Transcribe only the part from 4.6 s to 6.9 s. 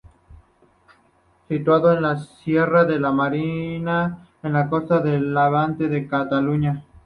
costa de levante de Cataluña.